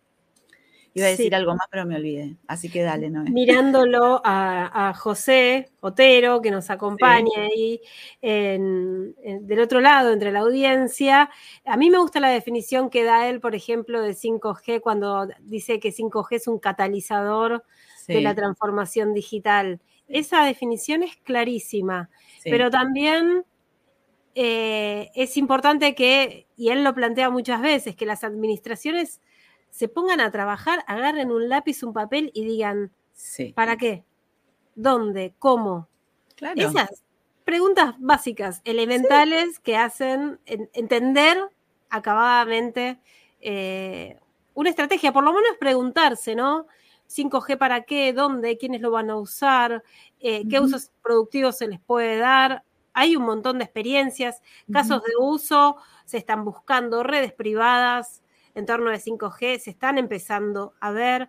[0.96, 2.36] Iba a decir algo más, pero me olvidé.
[2.46, 3.28] Así que dale, Noé.
[3.28, 7.80] Mirándolo a, José Otero, que nos acompaña ahí
[8.22, 11.30] del otro lado, entre la audiencia.
[11.64, 15.80] A mí me gusta la definición que da él, por ejemplo, de 5G, cuando dice
[15.80, 17.64] que 5G es un catalizador
[18.06, 19.80] de la transformación digital.
[20.06, 22.08] Esa definición es clarísima,
[22.44, 23.44] pero también
[24.34, 29.20] eh, es importante que, y él lo plantea muchas veces, que las administraciones
[29.70, 32.92] se pongan a trabajar, agarren un lápiz, un papel y digan,
[33.54, 34.04] ¿para qué?
[34.74, 35.34] ¿Dónde?
[35.38, 35.88] ¿Cómo?
[36.56, 37.04] Esas
[37.44, 41.38] preguntas básicas, elementales, que hacen entender
[41.90, 42.98] acabadamente
[43.40, 44.18] eh,
[44.54, 46.66] una estrategia, por lo menos preguntarse, ¿no?
[47.08, 49.82] 5G para qué, dónde, quiénes lo van a usar,
[50.20, 52.64] eh, qué usos productivos se les puede dar.
[52.94, 54.40] Hay un montón de experiencias,
[54.72, 58.22] casos de uso, se están buscando redes privadas,
[58.54, 61.28] en torno de 5G se están empezando a ver.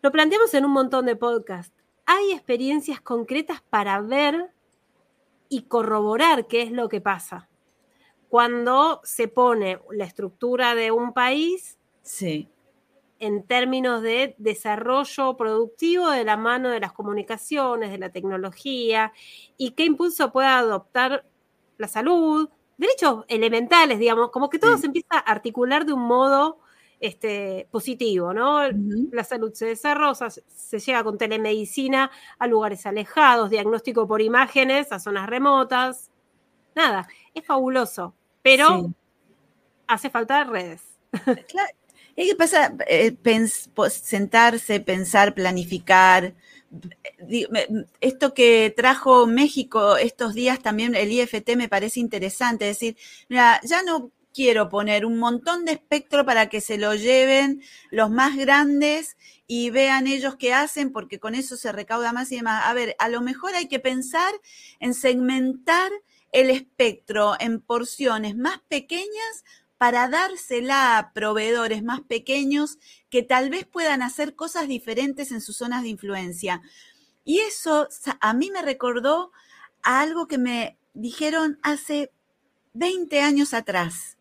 [0.00, 1.76] Lo planteamos en un montón de podcasts.
[2.06, 4.52] Hay experiencias concretas para ver
[5.48, 7.48] y corroborar qué es lo que pasa.
[8.28, 12.48] Cuando se pone la estructura de un país sí.
[13.22, 19.12] En términos de desarrollo productivo de la mano de las comunicaciones, de la tecnología,
[19.56, 21.24] y qué impulso puede adoptar
[21.78, 26.58] la salud, derechos elementales, digamos, como que todo se empieza a articular de un modo
[26.98, 28.62] este, positivo, ¿no?
[29.12, 32.10] La salud se desarrolla, se llega con telemedicina
[32.40, 36.10] a lugares alejados, diagnóstico por imágenes a zonas remotas.
[36.74, 38.90] Nada, es fabuloso, pero
[39.86, 40.82] hace falta redes.
[41.46, 41.81] Claro.
[42.16, 42.74] ¿Qué pasa?
[42.88, 43.16] Eh,
[43.90, 46.34] sentarse, pensar, planificar,
[48.00, 52.96] esto que trajo México estos días también, el IFT me parece interesante, es decir,
[53.28, 58.10] mira, ya no quiero poner un montón de espectro para que se lo lleven los
[58.10, 62.64] más grandes y vean ellos qué hacen, porque con eso se recauda más y demás.
[62.66, 64.32] A ver, a lo mejor hay que pensar
[64.80, 65.90] en segmentar
[66.32, 69.44] el espectro en porciones más pequeñas
[69.82, 72.78] para dársela a proveedores más pequeños
[73.10, 76.62] que tal vez puedan hacer cosas diferentes en sus zonas de influencia.
[77.24, 77.88] Y eso
[78.20, 79.32] a mí me recordó
[79.82, 82.12] a algo que me dijeron hace
[82.74, 84.18] 20 años atrás,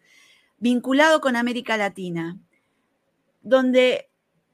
[0.57, 2.39] vinculado con América Latina,
[3.43, 4.09] donde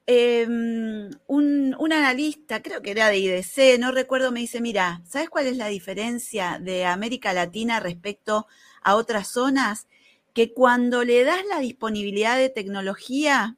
[0.07, 5.29] em, un, un, analista, creo que era de IDC, no recuerdo, me dice, mira, ¿sabes
[5.29, 8.45] cuál es la diferencia de América Latina respecto
[8.81, 9.87] a otras zonas?
[10.37, 13.57] Que cuando le das la disponibilidad de tecnología,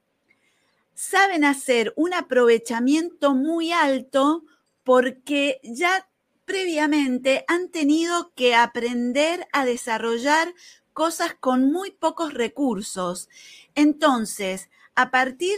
[0.94, 4.46] saben hacer un aprovechamiento muy alto
[4.86, 6.08] porque ya
[6.46, 10.54] previamente han tenido que aprender a desarrollar
[10.94, 13.28] cosas con muy pocos recursos.
[13.76, 15.58] Entonces, a partir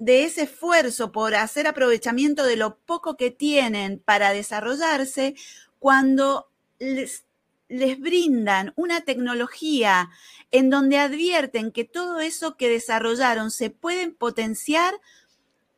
[0.00, 5.36] de ese esfuerzo por hacer aprovechamiento de lo poco que tienen para desarrollarse,
[5.78, 6.48] cuando
[6.80, 7.25] les
[7.68, 10.10] les brindan una tecnología
[10.50, 14.94] en donde advierten que todo eso que desarrollaron se pueden potenciar,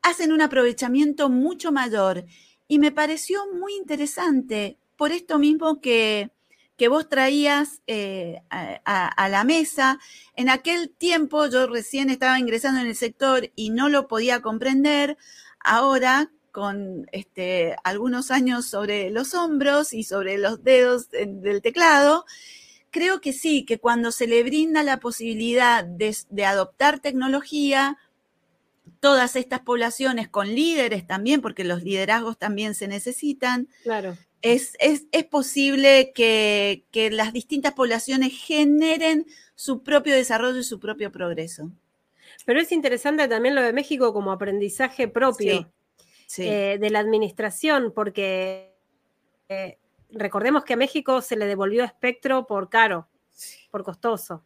[0.03, 2.25] hacen un aprovechamiento mucho mayor.
[2.67, 6.31] Y me pareció muy interesante por esto mismo que,
[6.77, 9.99] que vos traías eh, a, la mesa.
[10.35, 15.17] En aquel tiempo yo recién estaba ingresando en el sector y no lo podía comprender.
[15.61, 22.25] Ahora, con este, algunos años sobre los hombros y sobre los dedos del teclado,
[22.91, 27.97] creo que sí, que cuando se le brinda la posibilidad de, adoptar tecnología,
[28.99, 34.19] todas estas poblaciones con líderes también, porque los liderazgos también se necesitan, claro.
[34.43, 40.81] es, es, es posible que, que, las distintas poblaciones generen su propio desarrollo y su
[40.81, 41.71] propio progreso.
[42.45, 45.71] Pero es interesante también lo de México como aprendizaje propio.
[46.37, 48.75] Eh, de la administración, porque
[49.49, 49.79] eh,
[50.11, 53.09] recordemos que a México se le devolvió espectro por caro,
[53.71, 54.45] por costoso.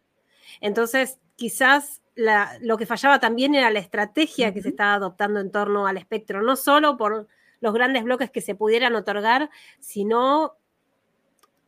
[0.60, 5.86] Entonces, quizás lo que fallaba también era la estrategia que se estaba adoptando en torno
[5.86, 7.26] al espectro, no solo por
[7.60, 10.56] los grandes bloques que se pudieran otorgar, sino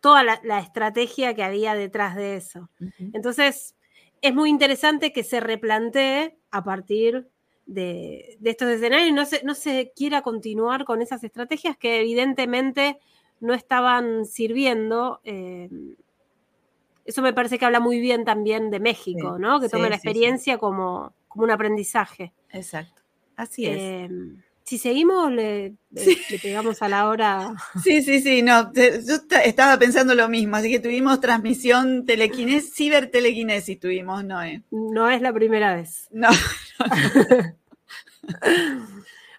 [0.00, 2.68] toda la, estrategia que había detrás de eso.
[3.14, 3.74] Entonces,
[4.20, 7.30] es muy interesante que se replantee a partir
[7.66, 12.98] de, estos escenarios y no se, no se quiera continuar con esas estrategias que evidentemente
[13.40, 15.20] no estaban sirviendo.
[15.24, 15.68] Eh,
[17.04, 19.60] eso me parece que habla muy bien también de México, ¿no?
[19.60, 22.32] Que tome la experiencia Como, como un aprendizaje.
[22.50, 23.02] Exacto.
[23.36, 23.76] Así es.
[23.78, 24.08] Eh,
[24.64, 25.74] si seguimos, le,
[26.42, 27.54] pegamos a la hora.
[27.82, 33.78] Sí, sí, sí, no, yo estaba pensando lo mismo, así que tuvimos transmisión telequinesis, cibertelequinesis
[33.78, 34.62] tuvimos, Noé.
[34.70, 36.08] No es la primera vez.
[36.10, 36.28] No,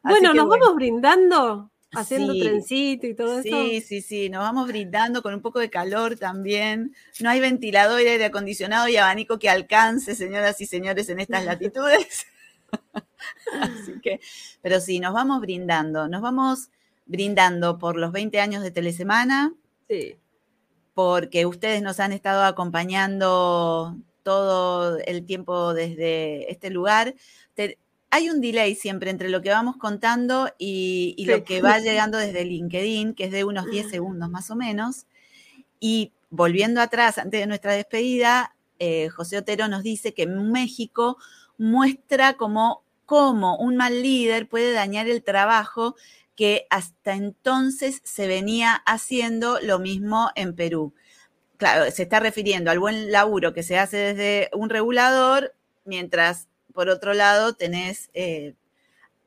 [0.03, 3.63] bueno, nos vamos brindando, haciendo trencito y todo eso.
[3.65, 6.95] Sí, sí, sí, nos vamos brindando con un poco de calor también.
[7.19, 12.27] No hay ventilador, aire acondicionado y abanico que alcance, señoras y señores, en estas latitudes.
[13.59, 14.19] Así que,
[14.61, 16.69] pero sí, nos vamos brindando, nos vamos
[17.05, 19.53] brindando por los 20 años de Telesemana.
[19.89, 20.17] Sí.
[20.93, 27.13] Porque ustedes nos han estado acompañando todo el tiempo desde este lugar.
[28.09, 32.43] hay un delay siempre entre lo que vamos contando y, lo que va llegando desde
[32.43, 35.05] LinkedIn, que es de unos 10 segundos más o menos.
[35.79, 41.17] Y volviendo atrás, antes de nuestra despedida, eh, José Otero nos dice que México
[41.59, 42.83] muestra cómo
[43.59, 45.95] un mal líder puede dañar el trabajo
[46.35, 50.93] que hasta entonces se venía haciendo lo mismo en Perú.
[51.57, 55.53] Claro, se está refiriendo al buen laburo que se hace desde un regulador,
[55.85, 58.55] mientras por otro lado tenés eh,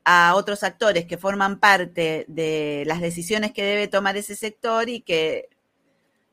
[0.05, 5.01] a otros actores que forman parte de las decisiones que debe tomar ese sector y
[5.01, 5.49] que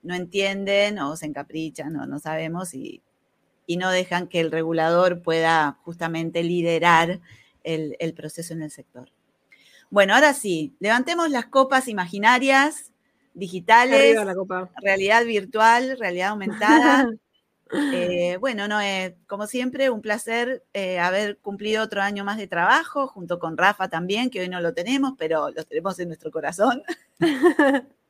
[0.03, 3.01] no entienden o se encaprichan o no sabemos y
[3.67, 7.21] y no dejan que el regulador pueda justamente liderar
[7.63, 9.09] el, proceso en el sector.
[9.89, 12.91] Bueno, ahora sí, levantemos las copas imaginarias,
[13.35, 14.17] digitales,
[14.81, 17.09] realidad virtual, realidad aumentada.
[17.91, 18.77] Eh, bueno, no,
[19.25, 23.89] como siempre, un placer eh, haber cumplido otro año más de trabajo, junto con Rafa
[23.89, 26.83] también, que hoy no lo tenemos, pero lo tenemos en nuestro corazón.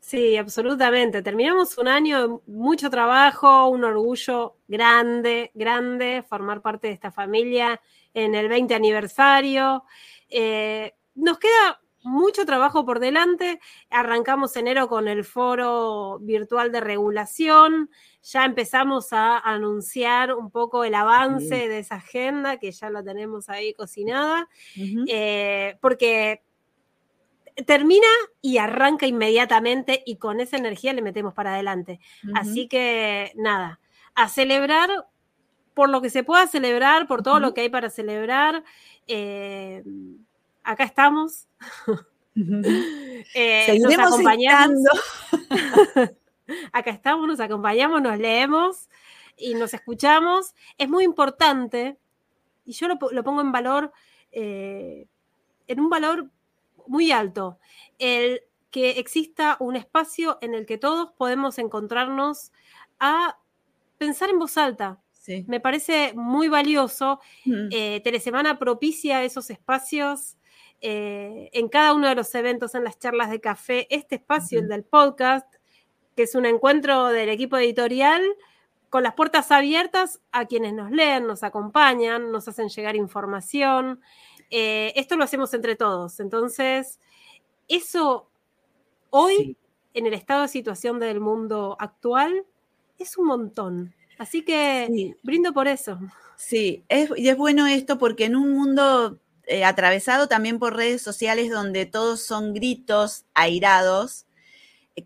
[0.00, 1.22] Sí, absolutamente.
[1.22, 7.80] Terminamos un año de mucho trabajo, un orgullo grande, grande, formar parte de esta familia
[8.12, 9.84] en el 20 aniversario.
[10.28, 13.60] Eh, nos queda mucho trabajo por delante.
[13.90, 17.90] Arrancamos enero con el foro virtual de regulación.
[18.22, 23.48] Ya empezamos a anunciar un poco el avance de esa agenda, que ya la tenemos
[23.48, 24.48] ahí cocinada,
[25.08, 26.42] eh, porque
[27.66, 28.06] termina
[28.40, 32.00] y arranca inmediatamente y con esa energía le metemos para adelante.
[32.34, 33.80] Así que nada,
[34.14, 34.90] a celebrar
[35.74, 38.62] por lo que se pueda celebrar, por todo lo que hay para celebrar.
[39.06, 39.82] Eh,
[40.64, 41.46] acá estamos.
[43.34, 44.80] eh, nos acompañamos.
[46.72, 48.88] acá estamos, nos acompañamos, nos leemos
[49.36, 50.54] y nos escuchamos.
[50.78, 51.98] Es muy importante,
[52.64, 53.92] y yo lo, pongo en valor,
[54.32, 55.06] eh,
[55.68, 56.30] en un valor
[56.86, 57.58] muy alto,
[57.98, 62.50] el que exista un espacio en el que todos podemos encontrarnos
[62.98, 63.38] a
[63.98, 65.00] pensar en voz alta.
[65.46, 67.18] Me parece muy valioso.
[67.70, 70.36] Eh, Telesemana propicia esos espacios
[70.86, 74.68] eh, en cada uno de los eventos, en las charlas de café, este espacio, el
[74.68, 75.50] del podcast,
[76.14, 78.22] que es un encuentro del equipo editorial
[78.90, 84.02] con las puertas abiertas a quienes nos leen, nos acompañan, nos hacen llegar información.
[84.50, 86.20] Eh, esto lo hacemos entre todos.
[86.20, 87.00] Entonces,
[87.66, 88.28] eso
[89.08, 89.56] hoy,
[89.94, 92.44] en el estado de situación del mundo actual,
[92.98, 93.94] es un montón.
[94.18, 95.98] Así que brindo por eso.
[96.36, 96.84] Sí,
[97.16, 101.86] y es bueno esto porque en un mundo eh, atravesado también por redes sociales donde
[101.86, 104.26] todos son gritos airados,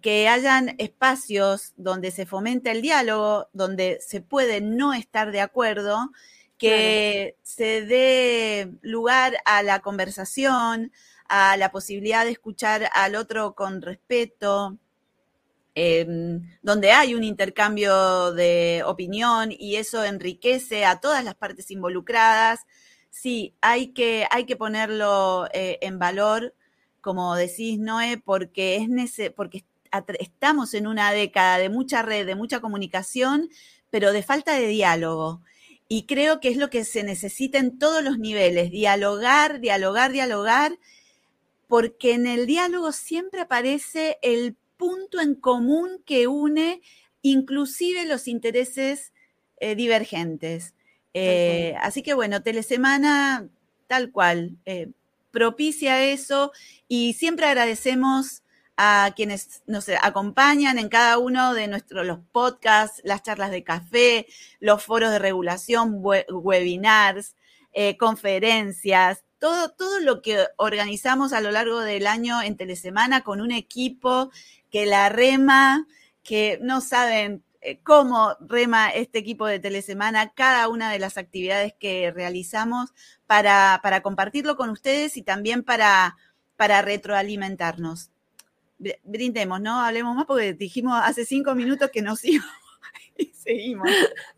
[0.03, 6.11] que hayan espacios donde se fomenta el diálogo, donde se puede no estar de acuerdo,
[6.59, 10.93] que se dé lugar a la conversación,
[11.29, 14.77] a la posibilidad de escuchar al otro con respeto,
[15.75, 22.61] em, donde hay un intercambio de opinión y eso enriquece a todas las partes involucradas.
[23.11, 26.55] Sí, hay que, hay que ponerlo eh, en valor,
[27.01, 29.65] como decís, Noé, porque, es porque
[30.21, 33.49] estamos en una década de mucha red, de mucha comunicación,
[33.91, 35.43] pero de falta de diálogo.
[35.89, 40.79] Y creo que es lo que se necesita en todos los niveles, dialogar, dialogar, dialogar,
[41.67, 46.81] porque en el diálogo siempre aparece el punto en común que une
[47.23, 49.13] inclusive los intereses
[49.61, 50.75] eh, divergentes.
[51.21, 53.49] Eh, así que bueno, Telesemana
[53.89, 54.91] tal cual, eh,
[55.33, 56.53] propicia eso
[56.87, 58.43] y siempre agradecemos
[58.77, 64.27] a quienes nos acompañan en cada uno de nuestros podcasts, las charlas de café,
[64.61, 67.35] los foros de regulación, webinars,
[67.73, 73.41] eh, conferencias, todo, todo lo que organizamos a lo largo del año en Telesemana con
[73.41, 74.31] un equipo
[74.71, 75.87] que la rema,
[76.23, 81.75] que no saben eh, cómo rema este equipo de Telesemana cada una de las actividades
[81.79, 82.93] que realizamos
[83.27, 86.17] para, para compartirlo con ustedes y también para,
[86.57, 88.11] para retroalimentarnos
[89.03, 89.81] brindemos, ¿no?
[89.81, 92.53] Hablemos más porque dijimos hace cinco minutos que nos íbamos
[93.17, 93.89] y seguimos.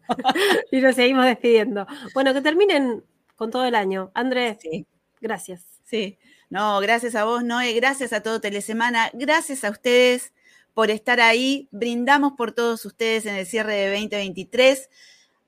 [0.70, 1.86] y nos seguimos despidiendo.
[2.14, 3.04] Bueno, que terminen
[3.36, 4.10] con todo el año.
[4.14, 4.86] Andrés, sí.
[5.20, 5.66] gracias.
[5.84, 6.18] Sí,
[6.48, 10.32] no, gracias a vos, Noé, gracias a todo Telesemana, gracias a ustedes
[10.74, 11.68] por estar ahí.
[11.70, 14.88] Brindamos por todos ustedes en el cierre de 2023.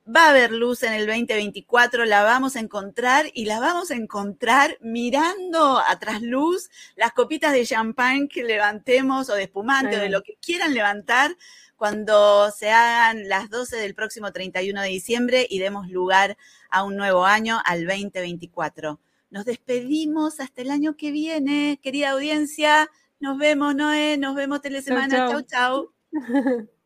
[0.05, 3.95] Va a haber luz en el 2024, la vamos a encontrar y la vamos a
[3.95, 10.09] encontrar mirando atrás luz las copitas de champán que levantemos o de espumante o de
[10.09, 11.37] lo que quieran levantar
[11.83, 16.37] cuando se hagan las 12 del próximo 31 de diciembre y demos lugar
[16.69, 19.01] a un nuevo año, al 2024.
[19.31, 22.89] Nos despedimos hasta el año que viene, querida audiencia.
[23.23, 24.17] Nos vemos, Noé.
[24.17, 25.29] Nos vemos Telesemana.
[25.29, 25.95] Chau, chau.